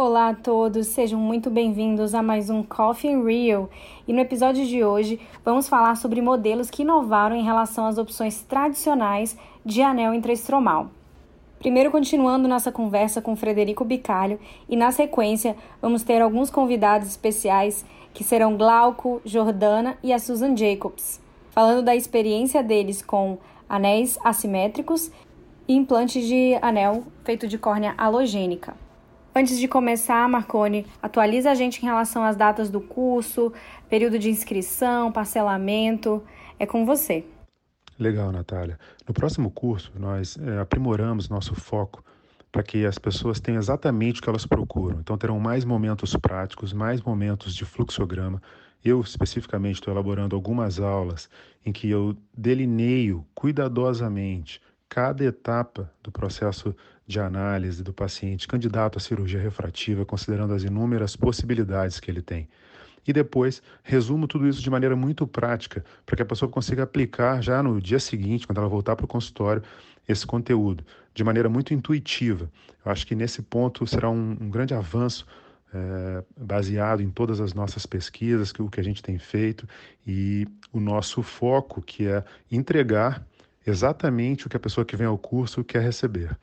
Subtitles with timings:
[0.00, 3.68] Olá a todos, sejam muito bem-vindos a mais um Coffee Real.
[4.06, 8.40] E no episódio de hoje vamos falar sobre modelos que inovaram em relação às opções
[8.42, 10.88] tradicionais de anel intraestromal.
[11.58, 14.38] Primeiro, continuando nossa conversa com Frederico Bicalho,
[14.68, 20.56] e na sequência vamos ter alguns convidados especiais que serão Glauco, Jordana e a Susan
[20.56, 23.36] Jacobs, falando da experiência deles com
[23.68, 25.10] anéis assimétricos
[25.66, 28.76] e implantes de anel feito de córnea halogênica.
[29.38, 33.52] Antes de começar, Marcone, atualiza a gente em relação às datas do curso,
[33.88, 36.20] período de inscrição, parcelamento.
[36.58, 37.24] É com você.
[37.96, 38.76] Legal, Natália.
[39.06, 42.04] No próximo curso, nós é, aprimoramos nosso foco
[42.50, 44.98] para que as pessoas tenham exatamente o que elas procuram.
[44.98, 48.42] Então, terão mais momentos práticos, mais momentos de fluxograma.
[48.84, 51.30] Eu, especificamente, estou elaborando algumas aulas
[51.64, 56.74] em que eu delineio cuidadosamente cada etapa do processo
[57.06, 62.48] de análise do paciente candidato à cirurgia refrativa, considerando as inúmeras possibilidades que ele tem.
[63.06, 67.42] E depois resumo tudo isso de maneira muito prática, para que a pessoa consiga aplicar
[67.42, 69.62] já no dia seguinte, quando ela voltar para o consultório,
[70.06, 72.50] esse conteúdo, de maneira muito intuitiva.
[72.84, 75.26] Eu acho que nesse ponto será um, um grande avanço
[75.72, 79.68] é, baseado em todas as nossas pesquisas, que, o que a gente tem feito
[80.06, 83.26] e o nosso foco, que é entregar
[83.68, 86.36] exatamente o que a pessoa que vem ao curso quer receber.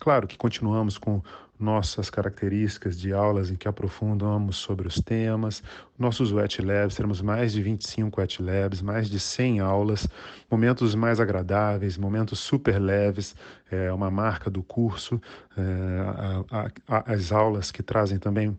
[0.00, 1.22] Claro que continuamos com
[1.58, 5.62] nossas características de aulas em que aprofundamos sobre os temas,
[5.96, 10.08] nossos wet labs, teremos mais de 25 wet labs, mais de 100 aulas,
[10.50, 13.36] momentos mais agradáveis, momentos super leves,
[13.70, 15.22] é uma marca do curso,
[15.56, 18.58] é, a, a, as aulas que trazem também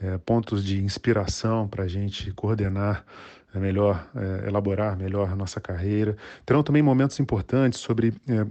[0.00, 3.04] é, pontos de inspiração para a gente coordenar
[3.54, 6.16] é melhor, é, elaborar melhor a nossa carreira.
[6.44, 8.46] Terão também momentos importantes sobre é,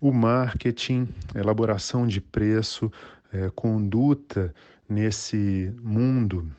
[0.00, 2.90] o marketing, elaboração de preço,
[3.32, 4.54] é, conduta
[4.88, 6.50] nesse mundo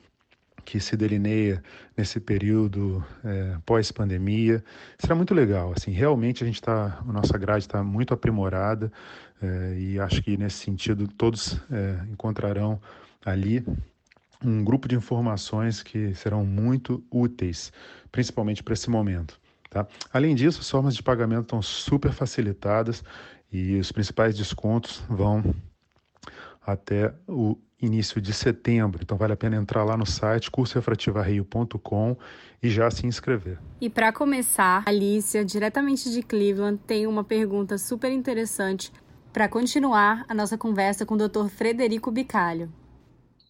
[0.65, 1.63] que se delineia
[1.95, 4.63] nesse período é, pós-pandemia.
[4.97, 5.71] Será muito legal.
[5.77, 8.91] Assim, realmente a gente está, a nossa grade está muito aprimorada
[9.41, 12.81] é, e acho que nesse sentido todos é, encontrarão
[13.23, 13.63] ali
[14.43, 17.71] um grupo de informações que serão muito úteis,
[18.11, 19.39] principalmente para esse momento.
[19.69, 19.87] Tá?
[20.11, 23.03] Além disso, as formas de pagamento estão super facilitadas
[23.51, 25.53] e os principais descontos vão
[26.65, 28.99] até o início de setembro.
[29.01, 32.17] Então vale a pena entrar lá no site cursorefrativario.com
[32.61, 33.59] e já se inscrever.
[33.79, 38.91] E para começar, Alicia, diretamente de Cleveland, tem uma pergunta super interessante
[39.31, 41.47] para continuar a nossa conversa com o Dr.
[41.49, 42.71] Frederico Bicalho.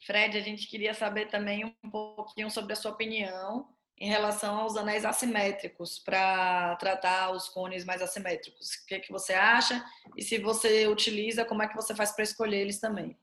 [0.06, 3.68] Fred, a gente queria saber também um pouquinho sobre a sua opinião
[3.98, 8.70] em relação aos anéis assimétricos para tratar os cones mais assimétricos.
[8.76, 9.84] O que, é que você acha?
[10.16, 13.18] E se você utiliza, como é que você faz para escolher eles também?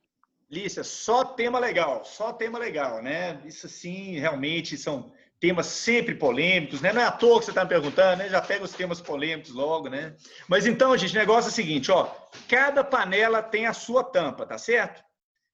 [0.51, 3.41] Lícia, só tema legal, só tema legal, né?
[3.45, 6.93] Isso sim, realmente são temas sempre polêmicos, né?
[6.93, 8.29] Não é à toa que você está me perguntando, né?
[8.29, 10.17] Já pega os temas polêmicos logo, né?
[10.49, 12.13] Mas então, gente, o negócio é o seguinte, ó,
[12.49, 15.03] cada panela tem a sua tampa, tá certo?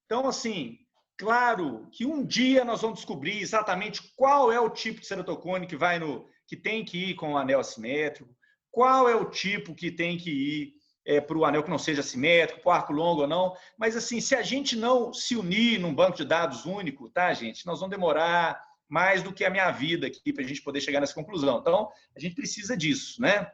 [0.07, 0.79] Então, assim,
[1.19, 5.77] Claro que um dia nós vamos descobrir exatamente qual é o tipo de ceratocone que
[5.77, 8.35] vai no que tem que ir com o anel assimétrico,
[8.71, 10.73] qual é o tipo que tem que ir
[11.05, 13.55] é, para o anel que não seja assimétrico, para o arco longo ou não.
[13.77, 17.67] Mas assim, se a gente não se unir num banco de dados único, tá, gente,
[17.67, 21.01] nós vamos demorar mais do que a minha vida aqui para a gente poder chegar
[21.01, 21.59] nessa conclusão.
[21.59, 23.51] Então, a gente precisa disso, né?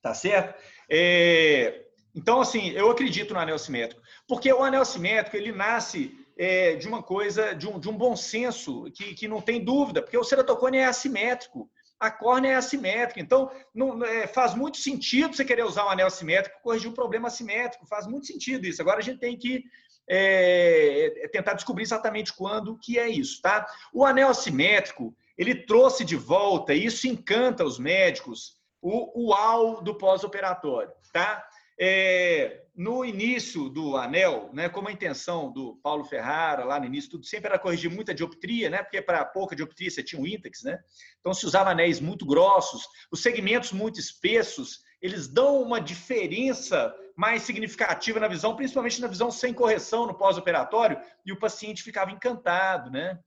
[0.00, 0.58] Tá certo?
[0.88, 1.86] É...
[2.14, 6.88] Então, assim, eu acredito no anel simétrico, porque o anel simétrico ele nasce é, de
[6.88, 10.24] uma coisa, de um, de um bom senso, que, que não tem dúvida, porque o
[10.24, 11.70] ceratocone é assimétrico,
[12.00, 16.06] a córnea é assimétrica, então não, é, faz muito sentido você querer usar um anel
[16.06, 18.80] assimétrico corrigir um problema assimétrico, faz muito sentido isso.
[18.80, 19.64] Agora a gente tem que
[20.08, 23.66] é, é, tentar descobrir exatamente quando que é isso, tá?
[23.92, 29.94] O anel assimétrico, ele trouxe de volta, e isso encanta os médicos, o uau do
[29.94, 31.46] pós-operatório, tá?
[31.82, 37.10] É, no início do anel, né, como a intenção do Paulo Ferrara, lá no início,
[37.10, 40.62] tudo sempre era corrigir muita dioptria, né, porque para pouca dioptria você tinha o íntex,
[40.62, 40.78] né?
[41.20, 47.42] Então se usava anéis muito grossos, os segmentos muito espessos, eles dão uma diferença mais
[47.42, 52.90] significativa na visão, principalmente na visão sem correção no pós-operatório, e o paciente ficava encantado,
[52.90, 53.18] né?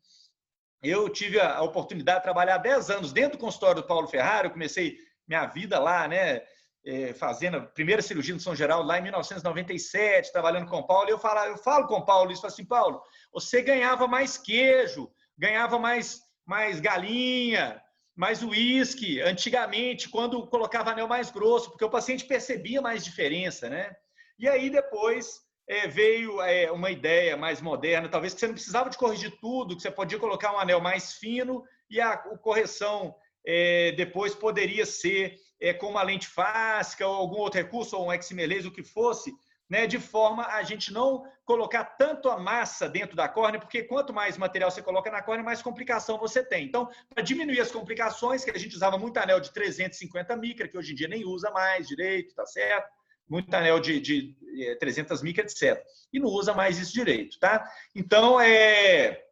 [0.83, 4.51] Eu tive a oportunidade de trabalhar 10 anos dentro do consultório do Paulo Ferrara, eu
[4.51, 4.97] comecei
[5.27, 6.43] minha vida lá, né?
[6.85, 11.09] É, fazendo a primeira cirurgia no São Geraldo lá em 1997, trabalhando com o Paulo,
[11.09, 13.01] eu falo, eu falo com o Paulo isso, assim, Paulo,
[13.31, 17.81] você ganhava mais queijo, ganhava mais, mais galinha,
[18.15, 23.95] mais uísque, antigamente, quando colocava anel mais grosso, porque o paciente percebia mais diferença, né?
[24.37, 28.89] E aí depois é, veio é, uma ideia mais moderna, talvez que você não precisava
[28.89, 33.15] de corrigir tudo, que você podia colocar um anel mais fino e a, a correção
[33.45, 38.13] é, depois poderia ser é, com uma lente fástica ou algum outro recurso, ou um
[38.13, 39.33] eximelase, o que fosse,
[39.69, 44.13] né, de forma a gente não colocar tanto a massa dentro da córnea, porque quanto
[44.13, 46.65] mais material você coloca na córnea, mais complicação você tem.
[46.65, 50.77] Então, para diminuir as complicações, que a gente usava muito anel de 350 micra, que
[50.77, 52.91] hoje em dia nem usa mais direito, tá certo?
[53.29, 54.35] Muito anel de, de
[54.81, 55.81] 300 é, micra, etc.
[56.11, 57.65] E não usa mais isso direito, tá?
[57.95, 59.23] Então, é,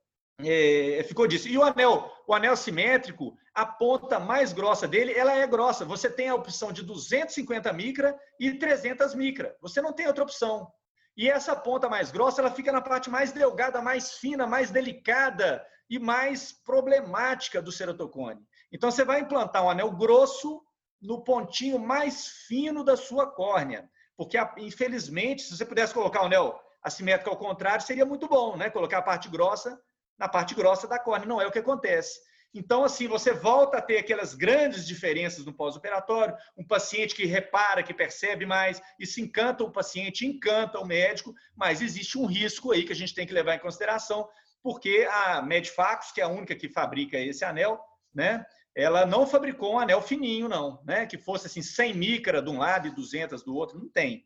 [0.46, 1.48] é, ficou disso.
[1.48, 5.86] E o anel, o anel simétrico, a ponta mais grossa dele, ela é grossa.
[5.86, 9.56] Você tem a opção de 250 micra e 300 micra.
[9.62, 10.72] Você não tem outra opção.
[11.18, 15.64] E essa ponta mais grossa, ela fica na parte mais delgada, mais fina, mais delicada
[15.90, 18.40] e mais problemática do ceratocone.
[18.72, 20.62] Então você vai implantar um anel grosso
[21.02, 23.90] no pontinho mais fino da sua córnea.
[24.16, 28.70] Porque, infelizmente, se você pudesse colocar o anel assimétrico ao contrário, seria muito bom, né?
[28.70, 29.80] Colocar a parte grossa
[30.22, 31.28] na parte grossa da córnea.
[31.28, 32.20] Não é o que acontece.
[32.54, 37.82] Então, assim, você volta a ter aquelas grandes diferenças no pós-operatório, um paciente que repara,
[37.82, 42.84] que percebe mais, isso encanta o paciente, encanta o médico, mas existe um risco aí
[42.84, 44.28] que a gente tem que levar em consideração,
[44.62, 47.80] porque a Medfax, que é a única que fabrica esse anel,
[48.14, 48.46] né,
[48.76, 52.60] ela não fabricou um anel fininho, não, né, que fosse assim 100 micra de um
[52.60, 54.26] lado e 200 do outro, não tem.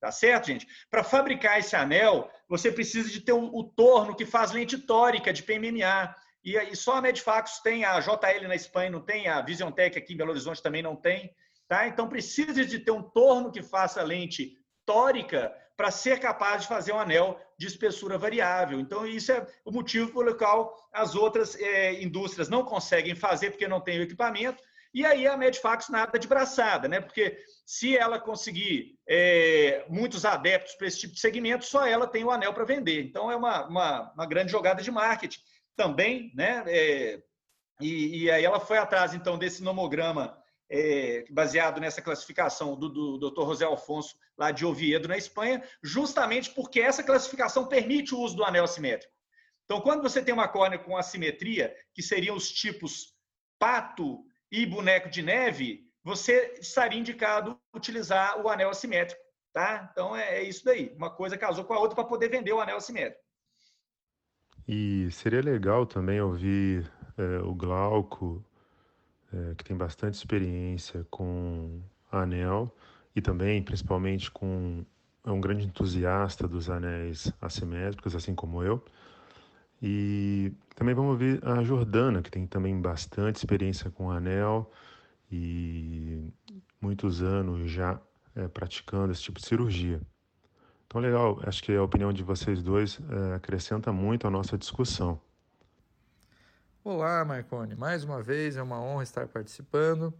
[0.00, 0.66] Tá certo, gente?
[0.90, 5.32] Para fabricar esse anel, você precisa de ter o, o torno que faz lente tórica
[5.32, 6.14] de PMMA.
[6.44, 10.14] E, e só a Medfax tem, a JL na Espanha não tem, a Visiontech aqui
[10.14, 11.34] em Belo Horizonte também não tem.
[11.66, 11.88] Tá?
[11.88, 16.92] Então precisa de ter um torno que faça lente tórica para ser capaz de fazer
[16.92, 18.80] um anel de espessura variável.
[18.80, 23.68] Então, isso é o motivo pelo qual as outras é, indústrias não conseguem fazer porque
[23.68, 24.62] não tem o equipamento.
[24.96, 27.02] E aí a Medfax nada de braçada, né?
[27.02, 32.24] Porque se ela conseguir é, muitos adeptos para esse tipo de segmento, só ela tem
[32.24, 33.02] o anel para vender.
[33.02, 35.40] Então, é uma, uma, uma grande jogada de marketing
[35.76, 36.64] também, né?
[36.66, 37.22] É,
[37.78, 40.34] e, e, aí ela foi atrás, então, desse nomograma
[40.70, 43.44] é, baseado nessa classificação do, do Dr.
[43.48, 48.44] José Alfonso, lá de Oviedo, na Espanha, justamente porque essa classificação permite o uso do
[48.44, 49.12] anel assimétrico.
[49.66, 53.14] Então, quando você tem uma córnea com assimetria, que seriam os tipos
[53.58, 59.20] pato e boneco de neve, você estaria indicado utilizar o anel assimétrico.
[59.52, 59.88] Tá?
[59.90, 60.94] Então, é, é isso daí.
[60.96, 63.24] Uma coisa casou com a outra para poder vender o anel assimétrico.
[64.68, 68.44] E seria legal também ouvir é, o Glauco,
[69.32, 72.74] é, que tem bastante experiência com anel
[73.14, 74.84] e também, principalmente, com
[75.24, 78.82] é um grande entusiasta dos anéis assimétricos, assim como eu.
[79.82, 84.70] E também vamos ouvir a Jordana, que tem também bastante experiência com anel
[85.30, 86.32] e
[86.80, 88.00] muitos anos já
[88.34, 90.00] é, praticando esse tipo de cirurgia.
[90.86, 95.20] Então, legal, acho que a opinião de vocês dois é, acrescenta muito à nossa discussão.
[96.82, 97.74] Olá, Marconi.
[97.74, 100.14] Mais uma vez é uma honra estar participando.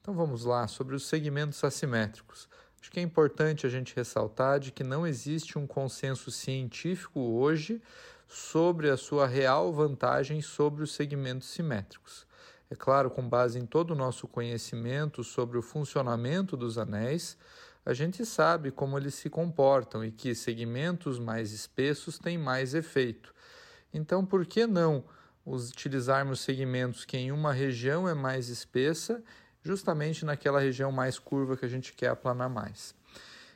[0.00, 2.48] Então vamos lá sobre os segmentos assimétricos.
[2.80, 7.80] Acho que é importante a gente ressaltar de que não existe um consenso científico hoje
[8.32, 12.24] sobre a sua real vantagem sobre os segmentos simétricos.
[12.70, 17.36] É claro, com base em todo o nosso conhecimento sobre o funcionamento dos anéis,
[17.84, 23.34] a gente sabe como eles se comportam e que segmentos mais espessos têm mais efeito.
[23.92, 25.02] Então, por que não
[25.44, 29.20] utilizarmos segmentos que em uma região é mais espessa,
[29.60, 32.94] justamente naquela região mais curva que a gente quer aplanar mais?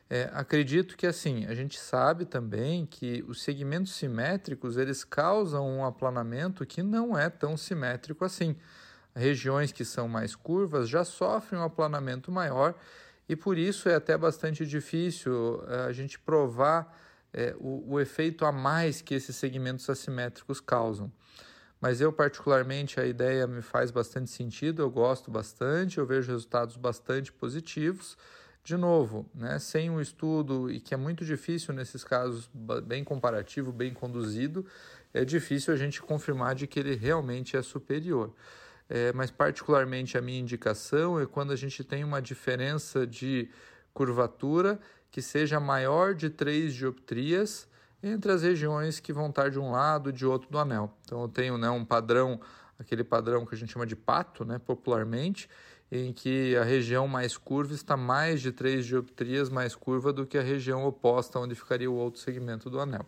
[0.09, 5.85] É, acredito que assim, a gente sabe também que os segmentos simétricos eles causam um
[5.85, 8.57] aplanamento que não é tão simétrico assim.
[9.15, 12.75] Regiões que são mais curvas já sofrem um aplanamento maior
[13.29, 16.95] e por isso é até bastante difícil eh, a gente provar
[17.33, 21.11] é, o, o efeito a mais que esses segmentos assimétricos causam.
[21.81, 26.77] Mas eu, particularmente, a ideia me faz bastante sentido, eu gosto bastante, eu vejo resultados
[26.77, 28.17] bastante positivos.
[28.65, 32.51] De novo, né, sem um estudo, e que é muito difícil nesses casos,
[32.85, 34.65] bem comparativo, bem conduzido,
[35.13, 38.33] é difícil a gente confirmar de que ele realmente é superior
[38.89, 43.49] é, mas particularmente a minha indicação é quando a gente tem uma diferença de
[43.93, 44.79] curvatura
[45.11, 47.69] que seja maior de 3 dioptrias
[48.03, 50.93] entre as regiões que vão estar de um lado e de outro do anel.
[51.05, 52.41] Então eu tenho né, um padrão,
[52.79, 55.49] aquele padrão que a gente chama de pato, né, popularmente,
[55.91, 60.39] em que a região mais curva está mais de 3 dioptrias mais curva do que
[60.39, 63.07] a região oposta, onde ficaria o outro segmento do anel.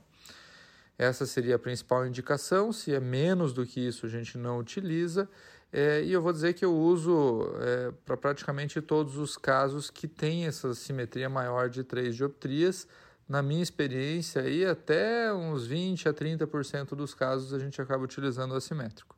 [0.99, 2.73] Essa seria a principal indicação.
[2.73, 5.29] Se é menos do que isso, a gente não utiliza.
[5.73, 10.09] É, e eu vou dizer que eu uso é, para praticamente todos os casos que
[10.09, 12.89] tem essa simetria maior de 3 dioptrias,
[13.29, 18.55] na minha experiência, aí até uns 20 a 30% dos casos a gente acaba utilizando
[18.55, 19.17] assimétrico.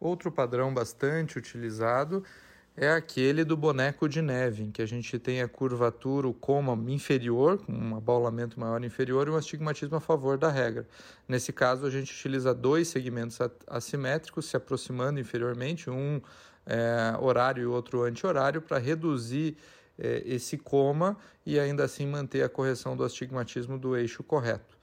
[0.00, 2.24] Outro padrão bastante utilizado
[2.80, 6.78] é aquele do boneco de neve, em que a gente tem a curvatura, o coma
[6.90, 10.86] inferior, um abaulamento maior inferior e um astigmatismo a favor da regra.
[11.26, 16.20] Nesse caso, a gente utiliza dois segmentos assimétricos se aproximando inferiormente, um
[16.64, 19.56] é, horário e outro anti-horário, para reduzir
[19.98, 24.77] é, esse coma e ainda assim manter a correção do astigmatismo do eixo correto.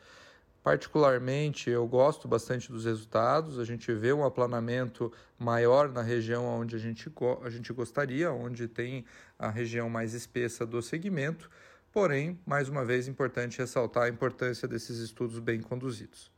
[0.66, 3.60] Particularmente, eu gosto bastante dos resultados.
[3.60, 7.08] A gente vê um aplanamento maior na região onde a gente,
[7.44, 9.06] a gente gostaria, onde tem
[9.38, 11.52] a região mais espessa do segmento.
[11.92, 16.32] Porém, mais uma vez, importante ressaltar a importância desses estudos bem conduzidos.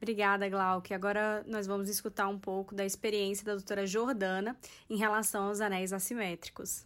[0.00, 0.94] Obrigada, Glauque.
[0.94, 4.56] Agora nós vamos escutar um pouco da experiência da doutora Jordana
[4.88, 6.84] em relação aos anéis assimétricos.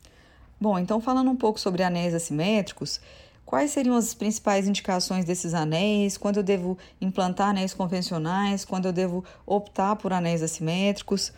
[0.58, 3.00] Bom, então falando um pouco sobre anéis assimétricos,
[3.44, 6.16] Quais seriam as principais indicações desses anéis?
[6.16, 8.64] Quando eu devo implantar anéis convencionais?
[8.64, 11.32] Quando eu devo optar por anéis assimétricos?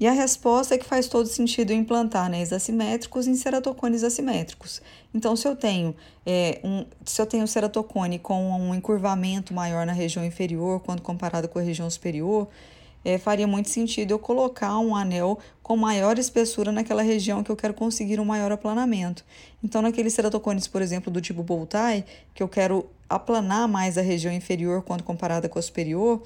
[0.00, 4.82] E a resposta é que faz todo sentido implantar anéis assimétricos em ceratocones assimétricos.
[5.14, 5.94] Então, se eu tenho
[6.26, 11.48] é, um, se eu tenho ceratocone com um encurvamento maior na região inferior quando comparado
[11.48, 12.48] com a região superior,
[13.04, 17.56] é, faria muito sentido eu colocar um anel com maior espessura naquela região que eu
[17.56, 19.24] quero conseguir um maior aplanamento.
[19.62, 22.04] Então, naqueles ceratocones, por exemplo, do tipo bow tie,
[22.34, 26.22] que eu quero aplanar mais a região inferior quando comparada com a superior,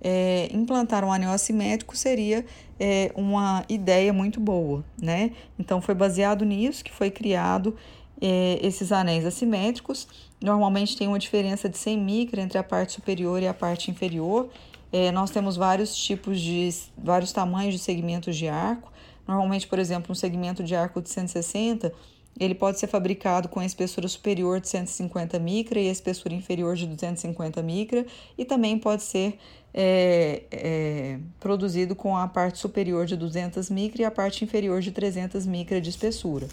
[0.00, 2.44] é, implantar um anel assimétrico seria
[2.78, 5.32] é, uma ideia muito boa, né?
[5.58, 7.74] Então, foi baseado nisso que foi criado
[8.20, 10.06] é, esses anéis assimétricos.
[10.40, 14.48] Normalmente tem uma diferença de 100 micra entre a parte superior e a parte inferior,
[14.96, 18.90] é, nós temos vários tipos de, vários tamanhos de segmentos de arco.
[19.28, 21.92] Normalmente, por exemplo, um segmento de arco de 160,
[22.40, 26.76] ele pode ser fabricado com a espessura superior de 150 micra e a espessura inferior
[26.76, 28.06] de 250 micra,
[28.38, 29.38] e também pode ser
[29.74, 34.92] é, é, produzido com a parte superior de 200 micra e a parte inferior de
[34.92, 36.48] 300 micra de espessura.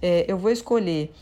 [0.00, 1.12] É, eu vou escolher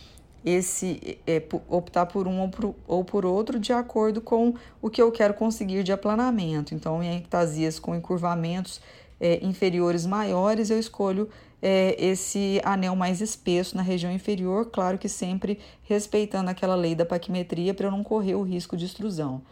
[0.47, 5.03] esse é, optar por um ou por, ou por outro de acordo com o que
[5.03, 6.73] eu quero conseguir de aplanamento.
[6.73, 8.81] Então, em ectasias com encurvamentos
[9.21, 11.29] é, inferiores maiores, eu escolho
[11.61, 17.05] é, esse anel mais espesso na região inferior, claro que sempre respeitando aquela lei da
[17.05, 19.43] paquimetria para eu não correr o risco de extrusão.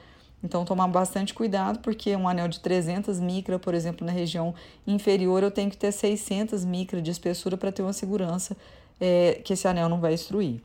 [0.45, 4.55] Então, tomar bastante cuidado, porque um anel de 300 micra, por exemplo, na região
[4.87, 8.57] inferior, eu tenho que ter 600 micra de espessura para ter uma segurança
[9.01, 10.63] é, que esse anel não vai destruir.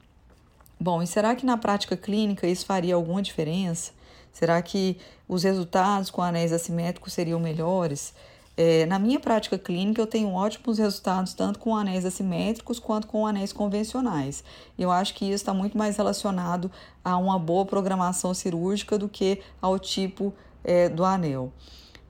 [0.80, 3.92] Bom, e será que na prática clínica isso faria alguma diferença?
[4.32, 8.14] Será que os resultados com anéis assimétricos seriam melhores?
[8.56, 13.28] É, na minha prática clínica, eu tenho ótimos resultados tanto com anéis assimétricos quanto com
[13.28, 14.44] anéis convencionais.
[14.78, 16.72] Eu acho que isso está muito mais relacionado
[17.04, 20.34] a uma boa programação cirúrgica do que ao tipo
[20.64, 21.52] é, do anel.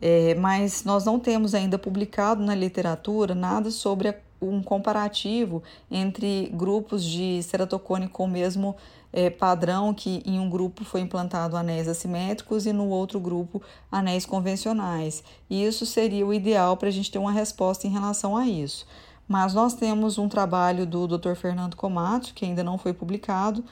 [0.02, 6.50] É, mas nós não temos ainda publicado na literatura nada sobre a um comparativo entre
[6.54, 8.76] grupos de ceratocone com o mesmo
[9.12, 14.26] é, padrão, que em um grupo foi implantado anéis assimétricos e no outro grupo anéis
[14.26, 15.24] convencionais.
[15.50, 18.86] E isso seria o ideal para a gente ter uma resposta em relação a isso.
[19.28, 21.36] Mas nós temos um trabalho do Dr.
[21.36, 23.64] Fernando Comato, que ainda não foi publicado,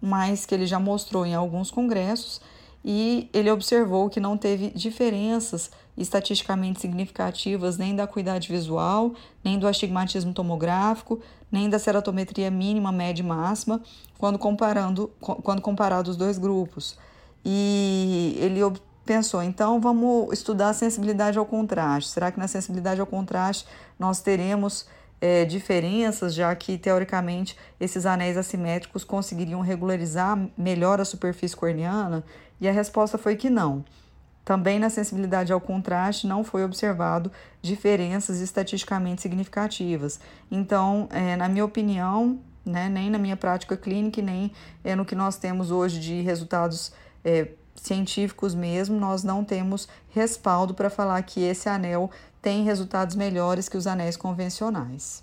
[0.00, 2.40] mas que ele já mostrou em alguns congressos,
[2.84, 9.12] e ele observou que não teve diferenças estatisticamente significativas nem da acuidade visual,
[9.44, 11.20] nem do astigmatismo tomográfico,
[11.50, 13.82] nem da ceratometria mínima, média e máxima,
[14.18, 16.96] quando, comparando, quando comparado os dois grupos.
[17.44, 18.60] E ele
[19.04, 22.10] pensou, então vamos estudar a sensibilidade ao contraste.
[22.10, 23.66] Será que na sensibilidade ao contraste
[23.98, 24.86] nós teremos
[25.20, 32.24] é, diferenças, já que teoricamente esses anéis assimétricos conseguiriam regularizar melhor a superfície corneana?
[32.60, 33.84] E a resposta foi que não.
[34.50, 37.30] Também na sensibilidade ao contraste não foi observado
[37.62, 40.18] diferenças estatisticamente significativas.
[40.50, 44.50] Então, é, na minha opinião, né, nem na minha prática clínica, nem
[44.82, 46.92] é, no que nós temos hoje de resultados
[47.24, 52.10] é, científicos mesmo, nós não temos respaldo para falar que esse anel
[52.42, 55.22] tem resultados melhores que os anéis convencionais.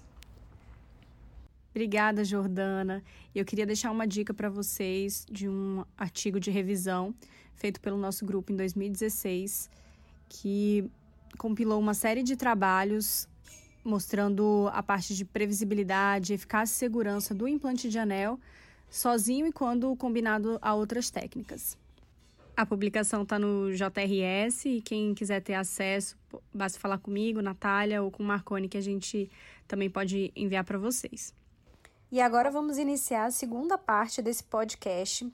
[1.71, 3.03] Obrigada, Jordana.
[3.35, 7.13] Eu queria deixar uma dica para vocês de um artigo de revisão
[7.57, 9.69] feito pelo nosso grupo em 2016,
[10.29, 10.89] que
[11.37, 13.27] compilou uma série de trabalhos
[13.83, 18.39] mostrando a parte de previsibilidade, eficácia e segurança do implante de anel,
[18.89, 21.77] sozinho e quando combinado a outras técnicas.
[22.55, 26.17] A publicação está no JRS e quem quiser ter acesso,
[26.53, 29.29] basta falar comigo, Natália, ou com Marconi, que a gente
[29.67, 31.33] também pode enviar para vocês.
[32.11, 35.31] E agora vamos iniciar a segunda parte desse podcast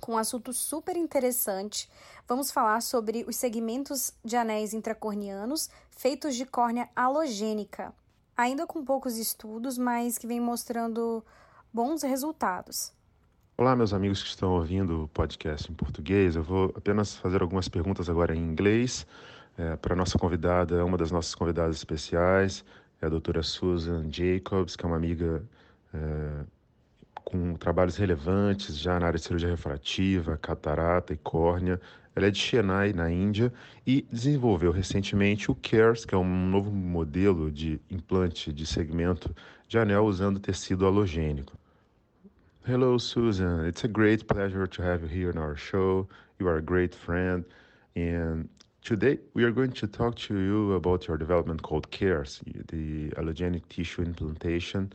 [0.00, 1.88] com um assunto super interessante.
[2.28, 7.92] Vamos falar sobre os segmentos de anéis intracornianos feitos de córnea halogênica.
[8.36, 11.24] Ainda com poucos estudos, mas que vem mostrando
[11.72, 12.92] bons resultados.
[13.56, 16.36] Olá, meus amigos que estão ouvindo o podcast em português.
[16.36, 19.06] Eu vou apenas fazer algumas perguntas agora em inglês
[19.56, 22.64] é, para nossa convidada, uma das nossas convidadas especiais,
[23.00, 25.42] é a doutora Susan Jacobs, que é uma amiga
[25.94, 26.44] é,
[27.26, 31.80] com trabalhos relevantes já na área de cirurgia refrativa, catarata e córnea.
[32.14, 33.52] Ela é de Chennai, na Índia,
[33.84, 39.34] e desenvolveu recentemente o CARES, que é um novo modelo de implante de segmento
[39.66, 41.58] de anel usando tecido halogênico.
[42.64, 43.66] Hello, Susan.
[43.66, 46.08] It's a great pleasure to have you here on our show.
[46.38, 47.44] You are a great friend.
[47.96, 48.48] And
[48.82, 53.68] today we are going to talk to you about your development called CARES, the allogenic
[53.68, 54.92] tissue implantation.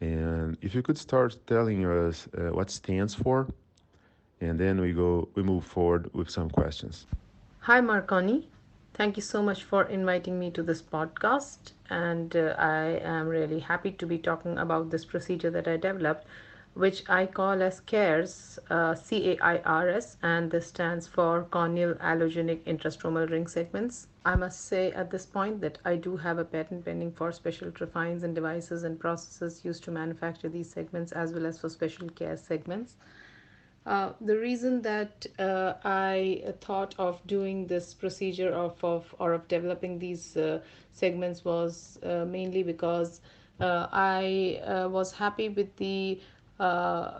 [0.00, 3.46] And if you could start telling us uh, what stands for,
[4.40, 7.06] and then we go we move forward with some questions.
[7.60, 8.48] Hi, Marconi.
[8.94, 13.60] Thank you so much for inviting me to this podcast, and uh, I am really
[13.60, 16.26] happy to be talking about this procedure that I developed
[16.74, 21.44] which I call as CAIRS, uh, C A I R S, and this stands for
[21.50, 24.06] corneal allogenic intrastromal ring segments.
[24.24, 27.70] I must say at this point that I do have a patent pending for special
[27.70, 32.08] trifines and devices and processes used to manufacture these segments as well as for special
[32.10, 32.96] care segments.
[33.86, 39.48] Uh, the reason that uh, I thought of doing this procedure of, of or of
[39.48, 40.60] developing these uh,
[40.92, 43.22] segments was uh, mainly because
[43.58, 46.20] uh, I uh, was happy with the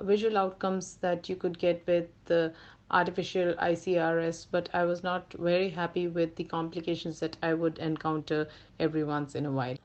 [0.02, 2.52] visual outcomes that you could get with the
[2.90, 8.48] artificial ICRS, but I was not very happy with the complications that I would encounter
[8.78, 9.76] every once in a while.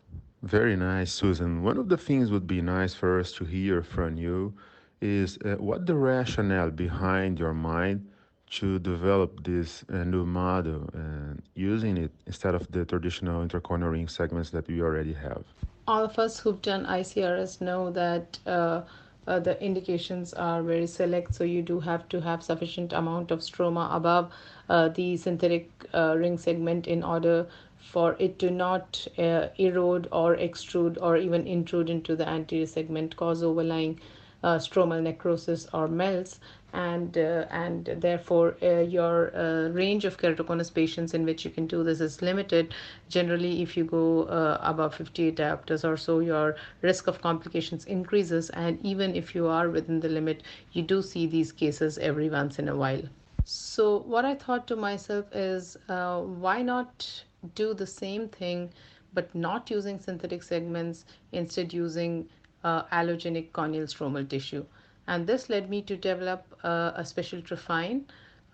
[0.43, 1.63] Very nice, Susan.
[1.63, 4.53] One of the things would be nice for us to hear from you
[5.01, 8.07] is uh, what the rationale behind your mind
[8.51, 14.07] to develop this uh, new model and using it instead of the traditional intracorneal ring
[14.07, 15.43] segments that we already have.
[15.87, 18.81] All of us who've done ICRS know that uh,
[19.27, 23.39] uh, the indications are very select so you do have to have sufficient amount of
[23.39, 24.31] stroma above
[24.69, 30.35] uh, the synthetic uh, ring segment in order for it to not uh, erode or
[30.35, 33.99] extrude or even intrude into the anterior segment cause overlying
[34.43, 36.39] uh, stromal necrosis or melts
[36.75, 41.67] and uh, and therefore uh, your uh, range of keratoconus patients in which you can
[41.67, 42.73] do this is limited.
[43.09, 48.49] Generally if you go uh, above 58 diopters or so your risk of complications increases.
[48.49, 52.59] And even if you are within the limit you do see these cases every once
[52.59, 53.03] in a while.
[53.45, 57.23] So what i thought to myself is uh, why not
[57.55, 58.69] do the same thing
[59.13, 62.27] but not using synthetic segments instead using
[62.63, 64.65] uh, allogenic corneal stromal tissue
[65.07, 68.05] and this led me to develop uh, a special trifine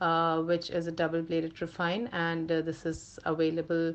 [0.01, 2.09] uh, which is a double bladed trifine.
[2.11, 3.93] And uh, this is available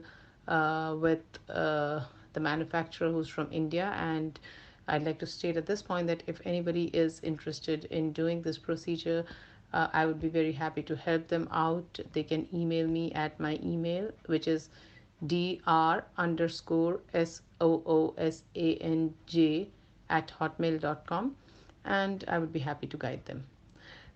[0.49, 2.01] uh, with uh,
[2.33, 3.93] the manufacturer who's from India.
[3.99, 4.39] And
[4.89, 8.57] I'd like to state at this point that if anybody is interested in doing this
[8.57, 9.25] procedure
[9.73, 11.99] uh, I would be very happy to help them out.
[12.13, 14.71] They can email me at my email, which is
[15.27, 19.69] dr underscore s o o s a n j
[20.09, 21.35] at hotmail.com
[21.87, 23.45] and I would be happy to guide them.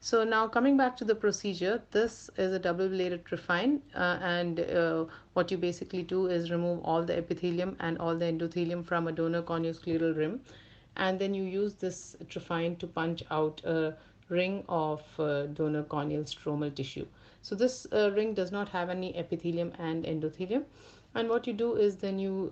[0.03, 4.61] So now coming back to the procedure, this is a double bladed trifine uh, and
[4.61, 5.05] uh,
[5.35, 9.13] what you basically do is remove all the epithelium and all the endothelium from a
[9.13, 10.41] donor corneoscleral rim
[10.97, 13.95] and then you use this trifine to punch out a
[14.31, 17.07] ring of uh, donor corneal stromal tissue.
[17.43, 20.65] So this uh, ring does not have any epithelium and endothelium
[21.15, 22.51] and what you do is then you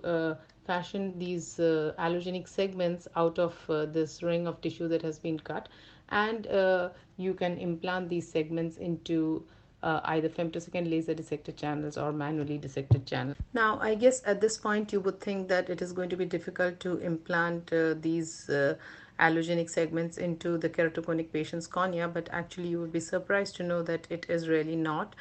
[0.67, 5.19] uh, fashion these uh, allogenic segments out of uh, this ring of tissue that has
[5.19, 5.69] been cut
[6.09, 9.43] and uh, you can implant these segments into
[9.81, 13.37] uh, either femtosecond laser dissected channels or manually dissected channels.
[13.53, 16.25] Now, I guess at this point you would think that it is going to be
[16.25, 18.75] difficult to implant uh, these uh,
[19.19, 23.81] allogenic segments into the keratoconic patient's cornea, but actually you would be surprised to know
[23.83, 25.15] that it is really not.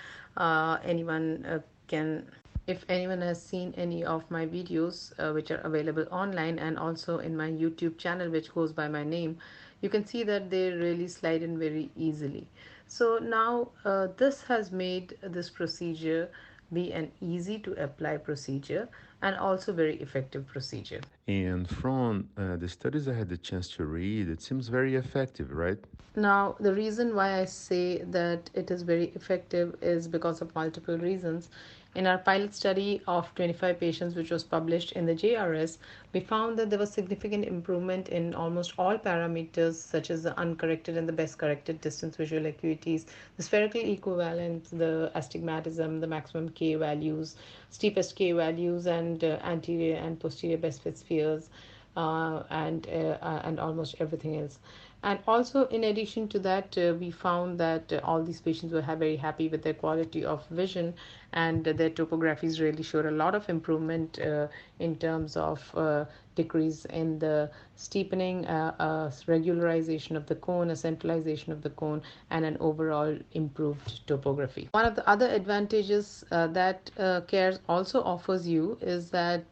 [0.85, 2.31] anyone can
[2.69, 7.19] if anyone has seen any of my videos uh, which are available online and also
[7.19, 9.37] in my youtube channel which goes by my name
[9.81, 12.47] you can see that they really slide in very easily
[12.87, 16.29] so now uh, this has made this procedure
[16.73, 18.89] be an easy to apply procedure
[19.23, 21.01] and also very effective procedure.
[21.27, 25.51] And from uh, the studies I had the chance to read, it seems very effective,
[25.51, 25.79] right?
[26.15, 30.99] Now, the reason why I say that it is very effective is because of multiple
[30.99, 31.49] reasons
[31.99, 35.79] In our pilot study of 25 patients, which was published in the JRS,
[36.13, 40.97] we found that there was significant improvement in almost all parameters, such as the uncorrected
[40.97, 43.07] and the best corrected distance visual acuities,
[43.37, 47.35] the spherical equivalence, the astigmatism, the maximum K values,
[47.71, 51.51] steepest K values, and uh, anterior and posterior best fit spheres,
[51.97, 54.61] uh, and uh, uh and almost everything else
[55.03, 58.83] and also in addition to that uh, we found that uh, all these patients were
[58.83, 60.93] very happy with their quality of vision
[61.33, 64.49] and their topographies really showed a lot of improvement uh,
[64.81, 71.53] in terms of uh, decrease in the steepening uh, regularization of the cone a centralization
[71.53, 74.69] of the cone and an overall improved topography.
[74.73, 76.91] One of the other advantages uh, that
[77.29, 79.45] cares also offers you is that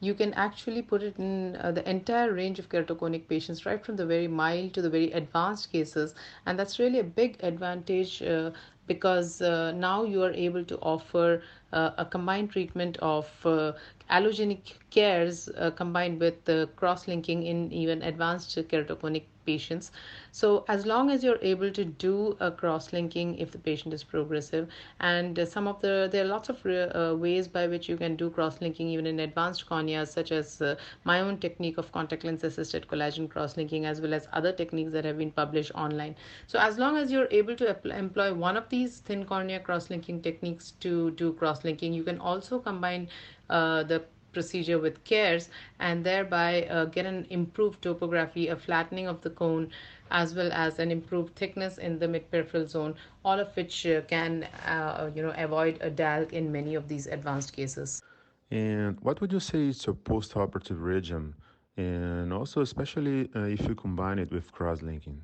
[0.00, 3.96] you can actually put it in uh, the entire range of keratoconic patients, right from
[3.96, 6.14] the very mild to the very advanced cases.
[6.46, 8.50] And that's really a big advantage uh,
[8.86, 13.72] because uh, now you are able to offer uh, a combined treatment of uh,
[14.10, 19.90] allogenic cares uh, combined with the cross-linking in even advanced keratoconic patients.
[20.32, 24.68] So as long as you're able to do a cross-linking if the patient is progressive,
[25.00, 28.30] and some of the there are lots of uh, ways by which you can do
[28.30, 32.86] cross-linking even in advanced corneas, such as uh, my own technique of contact lens assisted
[32.88, 36.16] collagen cross-linking, as well as other techniques that have been published online.
[36.46, 40.72] So as long as you're able to employ one of these thin cornea cross-linking techniques
[40.80, 43.08] to do cross-linking, you can also combine
[43.48, 44.04] uh, the
[44.36, 45.44] procedure with cares
[45.86, 49.64] and thereby uh, get an improved topography, a flattening of the cone,
[50.10, 52.92] as well as an improved thickness in the mid-peripheral zone,
[53.24, 54.44] all of which uh, can,
[54.74, 58.02] uh, you know, avoid a DALC in many of these advanced cases.
[58.50, 61.34] And what would you say is your post-operative regime,
[61.76, 65.18] and also especially uh, if you combine it with cross-linking?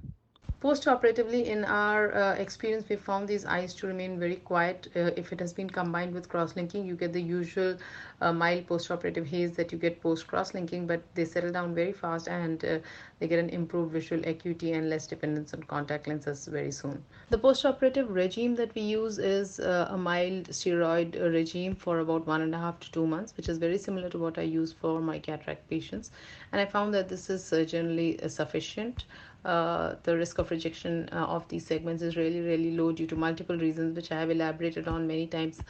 [0.63, 4.87] Post-operatively, in our uh, experience, we found these eyes to remain very quiet.
[4.95, 7.77] Uh, if it has been combined with cross-linking, you get the usual
[8.21, 12.65] uh, mild post-operative haze that you get post-cross-linking, but they settle down very fast and
[12.65, 12.79] uh,
[13.19, 17.03] they get an improved visual acuity and less dependence on contact lenses very soon.
[17.31, 22.41] The post-operative regime that we use is uh, a mild steroid regime for about one
[22.41, 25.01] and a half to two months, which is very similar to what I use for
[25.01, 26.13] my cataract patients.
[26.53, 29.07] And I found that this is uh, generally sufficient
[29.45, 33.17] uh, the risk of rejection uh, of these segments is really really low due to
[33.17, 35.61] multiple reasons which i have elaborated on many times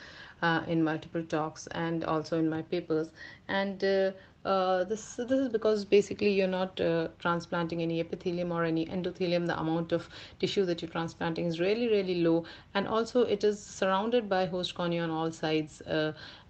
[0.43, 3.11] uh, in multiple talks and also in my papers.
[3.49, 4.11] And uh,
[4.45, 6.81] uh, this this is because basically you're not
[7.21, 9.47] transplanting any epithelium or any endothelium.
[9.47, 10.09] The amount of
[10.41, 12.45] tissue that you're transplanting is really really low.
[12.75, 15.81] And also it is surrounded by host cornea on all sides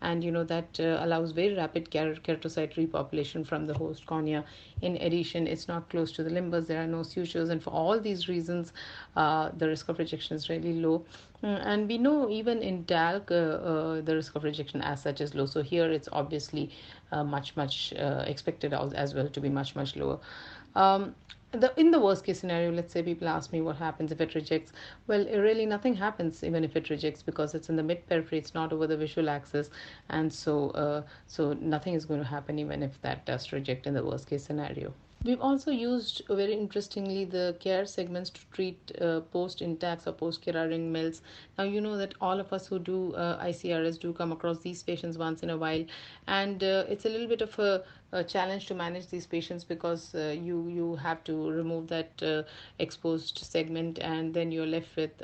[0.02, 4.44] and you know that uh, allows very rapid keratocyte repopulation from the host cornea.
[4.82, 6.66] In addition it's not close to the limbus.
[6.66, 7.48] There are no sutures.
[7.50, 8.72] And for all these reasons
[9.16, 11.04] uh, the risk of rejection is really low.
[11.42, 15.34] Mm, and we know even in DALC, uh, the risk of rejection as such is
[15.34, 15.46] low.
[15.46, 16.70] So here it's obviously
[17.12, 17.92] much much
[18.26, 20.18] expected as well to be much much lower
[20.74, 21.14] um,
[21.52, 24.34] the in the worst case scenario let's say people ask me what happens if it
[24.34, 24.72] rejects.
[25.06, 28.54] Well really nothing happens even if it rejects because it's in the mid periphery it's
[28.54, 29.70] not over the visual axis.
[30.08, 33.94] And so uh, so nothing is going to happen even if that does reject in
[33.94, 34.94] the worst case scenario.
[35.24, 40.12] We've also used uh, very interestingly the care segments to treat uh, post intacs or
[40.12, 41.22] post Kira ring mills.
[41.56, 44.82] Now, you know that all of us who do uh, ICRS do come across these
[44.82, 45.84] patients once in a while,
[46.26, 50.14] and uh, it's a little bit of a, a, challenge to manage these patients because
[50.14, 52.42] uh, you you have to remove that uh,
[52.78, 55.20] exposed segment, and then you're left with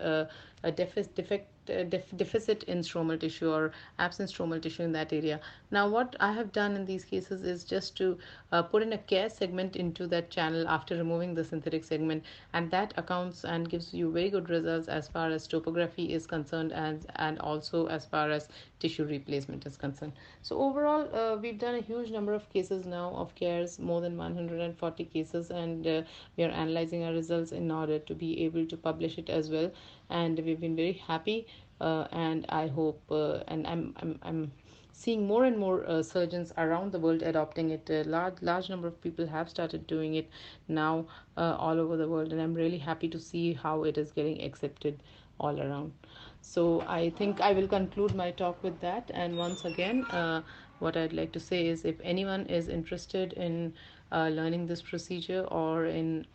[0.64, 5.12] a deficit defect uh, def- deficit in stromal tissue or absent stromal tissue in that
[5.12, 5.38] area.
[5.70, 8.18] Now, what I have done in these cases is just to
[8.52, 12.24] uh, put in a care segment into that channel after removing the synthetic segment,
[12.54, 16.72] and that accounts and gives you very good results as far as topography is concerned
[16.72, 18.48] and and also as far as
[18.80, 20.12] tissue replacement is concerned.
[20.42, 24.16] So overall, uh, we've done a huge number of cases now of cares, more than
[24.16, 26.02] 140 cases, and uh,
[26.36, 29.70] we are analyzing our results in order to be able to publish it as well.
[30.10, 31.46] And we've been very happy,
[31.80, 34.52] uh, and I hope, uh, and I'm, I'm, I'm
[34.92, 37.88] seeing more and more uh, surgeons around the world adopting it.
[37.90, 40.28] A large, large number of people have started doing it
[40.66, 44.12] now uh, all over the world, and I'm really happy to see how it is
[44.12, 45.02] getting accepted
[45.40, 45.92] all around.
[46.40, 49.10] So I think I will conclude my talk with that.
[49.14, 50.42] And once again, uh,
[50.80, 53.74] what I'd like to say is if anyone is interested in
[54.12, 56.26] uh, learning this procedure or in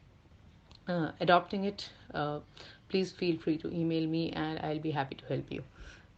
[0.88, 2.40] uh, adopting it, uh,
[2.90, 5.64] please feel free to email me and I'll be happy to help you.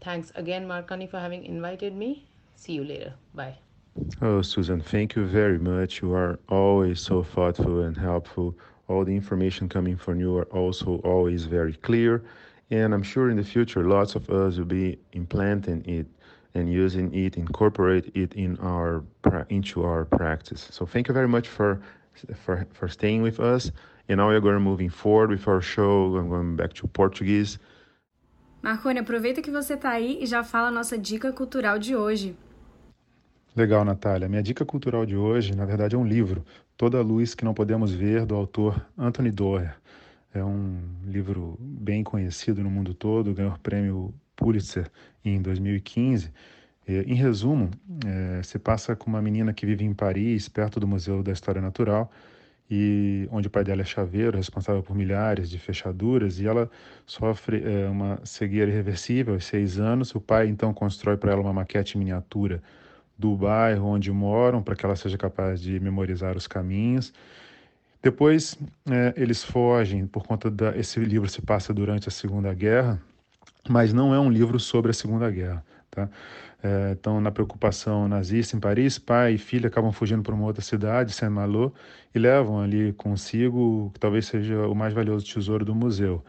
[0.01, 2.27] Thanks again, Marconi, for having invited me.
[2.55, 3.13] See you later.
[3.33, 3.57] Bye.
[4.21, 6.01] Oh, Susan, thank you very much.
[6.01, 8.55] You are always so thoughtful and helpful.
[8.87, 12.23] All the information coming from you are also always very clear
[12.71, 16.07] And I'm sure in the future, lots of us will be implanting it
[16.55, 19.03] and using it, incorporate it in our
[19.49, 20.67] into our practice.
[20.71, 21.79] So thank you very much for
[22.43, 23.71] for for staying with us.
[24.07, 26.15] And now we're going moving forward with our show.
[26.17, 27.59] I'm going back to Portuguese.
[28.61, 32.35] Marconi, aproveita que você está aí e já fala a nossa dica cultural de hoje.
[33.55, 34.27] Legal, Natália.
[34.27, 36.43] Minha dica cultural de hoje, na verdade, é um livro,
[36.75, 39.75] Toda a Luz que Não Podemos Ver, do autor Anthony Doerr.
[40.33, 44.89] É um livro bem conhecido no mundo todo, ganhou o prêmio Pulitzer
[45.23, 46.31] em 2015.
[46.87, 47.71] Em resumo,
[48.05, 51.59] é, se passa com uma menina que vive em Paris, perto do Museu da História
[51.59, 52.11] Natural,
[52.69, 56.69] e onde o pai dela é chaveiro, responsável por milhares de fechaduras, e ela
[57.05, 60.13] sofre é, uma cegueira irreversível aos seis anos.
[60.13, 62.61] O pai então constrói para ela uma maquete miniatura
[63.17, 67.13] do bairro onde moram, para que ela seja capaz de memorizar os caminhos.
[68.01, 70.77] Depois é, eles fogem por conta da.
[70.77, 73.01] Esse livro se passa durante a Segunda Guerra,
[73.67, 75.63] mas não é um livro sobre a Segunda Guerra.
[75.89, 76.09] Tá?
[76.63, 80.61] É, então, na preocupação nazista em Paris, pai e filha acabam fugindo para uma outra
[80.61, 81.73] cidade, Saint-Malo,
[82.13, 86.23] e levam ali consigo que talvez seja o mais valioso tesouro do museu.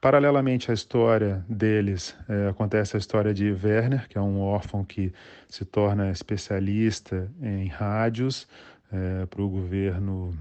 [0.00, 5.12] Paralelamente à história deles, é, acontece a história de Werner, que é um órfão que
[5.48, 8.48] se torna especialista em rádios
[8.92, 10.36] é, para o governo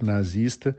[0.00, 0.76] nazista,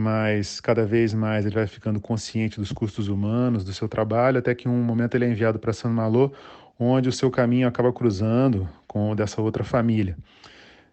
[0.00, 4.54] mas cada vez mais ele vai ficando consciente dos custos humanos do seu trabalho, até
[4.54, 6.32] que em um momento ele é enviado para Saint Malo,
[6.78, 10.16] onde o seu caminho acaba cruzando com o dessa outra família.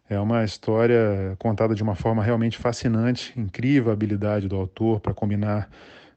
[0.09, 5.13] É uma história contada de uma forma realmente fascinante, incrível a habilidade do autor para
[5.13, 5.69] combinar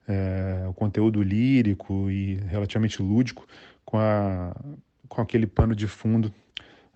[0.09, 3.47] é, o conteúdo lírico e relativamente lúdico
[3.85, 4.53] com, a,
[5.09, 6.35] com aquele pano de fundo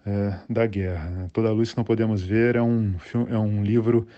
[0.04, 1.30] é, da guerra.
[1.33, 2.96] Toda a luz que não podemos ver é um,
[3.30, 4.09] é um livro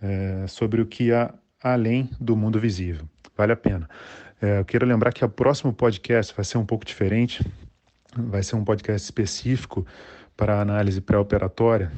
[0.00, 1.32] é, sobre o que há
[1.62, 3.04] além do mundo visível.
[3.36, 3.88] Vale a pena.
[4.40, 7.44] É, eu quero lembrar que o próximo podcast vai ser um pouco diferente.
[8.16, 9.86] Vai ser um podcast específico
[10.36, 11.92] para análise pré-operatória,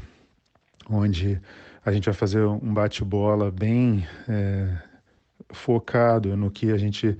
[0.89, 1.41] onde
[1.85, 4.77] a gente vai fazer um bate-bola bem é,
[5.53, 7.17] focado no que a gente,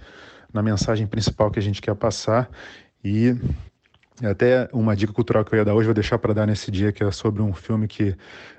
[0.53, 2.51] na mensagem principal que a gente quer passar
[3.05, 3.35] e
[4.23, 6.93] até uma dica cultural que eu ia dar hoje, vou deixar para dar nesse dia,
[6.93, 8.15] que é sobre um filme que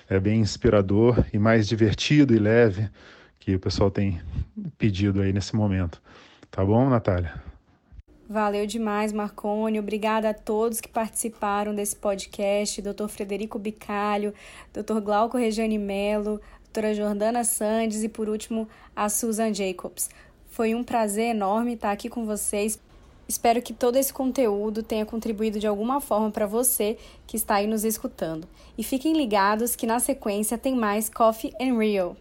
[0.09, 2.89] é bem inspirador e mais divertido e leve,
[3.39, 4.21] que o pessoal tem
[4.77, 6.01] pedido aí nesse momento.
[6.49, 7.33] Tá bom, Natália?
[8.31, 9.77] Valeu demais, Marcone.
[9.77, 12.81] Obrigada a todos que participaram desse podcast.
[12.81, 13.07] Dr.
[13.09, 14.33] Frederico Bicalho,
[14.73, 15.01] Dr.
[15.01, 20.09] Glauco Regiane Melo, doutora Jordana Sandes e, por último, a Susan Jacobs.
[20.47, 22.79] Foi um prazer enorme estar aqui com vocês.
[23.31, 27.65] Espero que todo esse conteúdo tenha contribuído de alguma forma para você que está aí
[27.65, 28.45] nos escutando.
[28.77, 32.17] E fiquem ligados que na sequência tem mais Coffee and Real.